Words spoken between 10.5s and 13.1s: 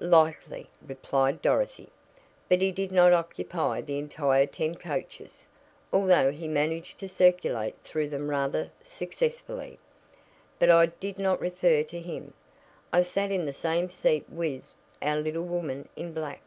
But I did not refer to him. I